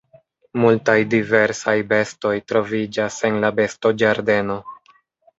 Multaj 0.61 0.93
diversaj 1.09 1.75
bestoj 1.91 2.31
troviĝas 2.51 3.17
en 3.29 3.37
la 3.43 3.51
bestoĝardeno. 3.61 4.57